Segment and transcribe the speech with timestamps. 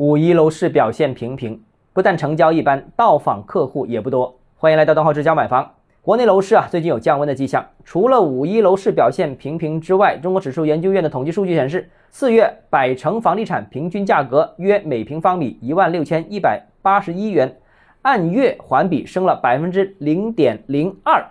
[0.00, 1.60] 五一楼市表现平平，
[1.92, 4.34] 不但成交一般，到访客户也不多。
[4.56, 5.74] 欢迎来到东浩之家买房。
[6.00, 7.62] 国内楼市啊，最近有降温的迹象。
[7.84, 17.58] 除了五一楼市表现平平之外，中国指数研究院的统计数据显示，四月百城房地产平均价格约每平方米一万六千一百八十一元，
[18.00, 21.22] 按月环比升了百分之零点零二，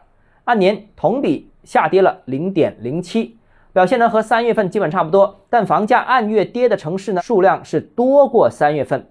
[0.44, 3.36] 按年同比下跌了零点零七。
[3.72, 9.08] 表现呢和三月份基本差不多，但房价按月跌的城市呢数量是多过三月份，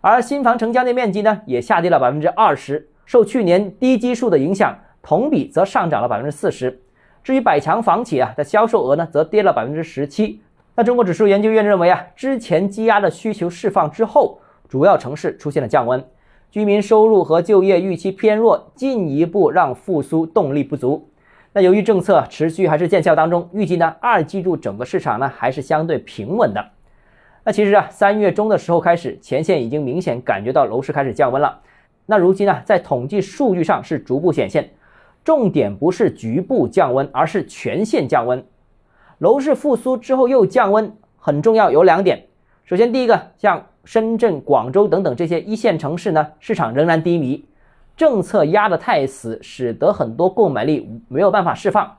[0.00, 6.80] 而新房成交的面积呢也下跌了百分之二十，受去年低基数的影响，同比则上涨了百分之四十。
[7.22, 10.40] 至于百强房企啊的销售额呢则跌了百分之十七。
[10.74, 16.02] 那中国指数研究院认为啊，之前积压的需求释放之后，主要城市出现了降温，
[16.50, 21.10] 居民收入和就业预期偏弱，进一步让复苏动力不足。
[21.54, 26.64] 那由于政策持续还是见效当中，预计呢二季度整个市场呢还是相对平稳的。
[27.44, 31.60] 那其实啊三月中的时候开始，前线已经明显感觉到楼市开始降温了。
[32.06, 34.70] 那如今呢在统计数据上是逐步显现，
[35.24, 38.42] 重点不是局部降温，而是全线降温。
[39.18, 42.24] 楼市复苏之后又降温，很重要有两点。
[42.64, 47.44] 首先第一个，像深圳、广州等等这些一线城市呢，市场仍然低迷。
[48.02, 51.98] 政策压得太死，使得很多购买力没有办法释放。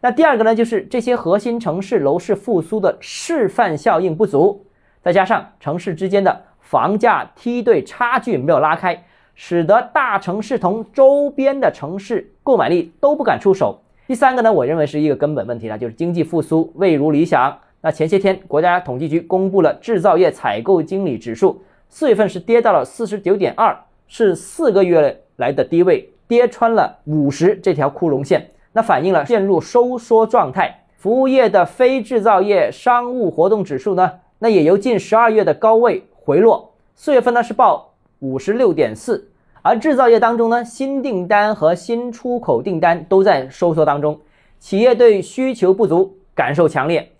[0.00, 4.66] 那第二个呢，就是这些核心城市楼市复苏的示范效应不足，
[5.02, 9.04] 再加上城市之间的房价梯队差距没有拉开，
[9.36, 13.80] 使得大城市同周边的城市购买力都不敢出手。
[14.08, 17.56] 第三个呢，我认为是一个根本问题呢，就是经济复苏未如理想。
[17.82, 23.78] 那前些天国家统计局公布了制造业采购经理指数，四月份是跌到了四十九点二。
[24.12, 30.84] 是四个月来的低位，跌穿了五十这条窟窿线，那反映了陷入收缩状态。
[30.96, 39.28] 服务业的非制造业商务活动指数呢，那也由近十二月的高位回落，四月份呢是报五十六点四。
[39.62, 44.18] 而制造业当中呢，新订单和新出口订单都在收缩当中，
[44.58, 47.12] 企业对需求不足感受强烈，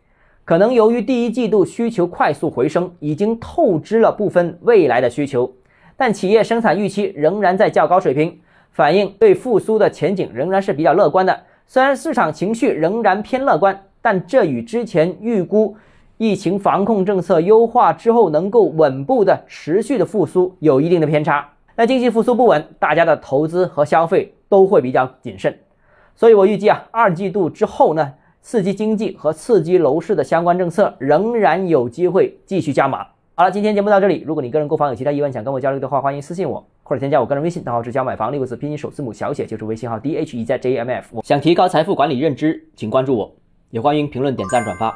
[0.44, 5.52] 可能由于第一季度需求快速回升，已经透支了部分未来的需求。
[6.00, 8.40] 但企业生产预期仍然在较高水平，
[8.70, 11.40] 反映对复苏的前景仍然是比较乐观的。
[11.66, 15.76] 虽然市场情绪仍然偏乐观，但这与之前预估
[16.16, 21.46] 疫情防控政策优化之后能够稳步的持续的复苏有一定的偏差。
[21.76, 25.54] 那经济复苏不稳，大家的投资和消费都会比较谨慎。
[26.16, 33.06] 所以我预计啊，二季度之后呢，刺激经济和刺激楼市的相关政策仍然有机会继续加码。
[33.40, 34.22] 好了，今天节目到这里。
[34.26, 41.22] 如果你个人购房有其他疑问，想跟我交流的话，欢迎私信我或者添加我个人微信，账号是教买房六个字拼音首字母小写，就是微信号 d h e z j m f。
[41.22, 43.34] 想提高财富管理认知，请关注我，
[43.70, 44.94] 也欢迎评论、点赞、转发。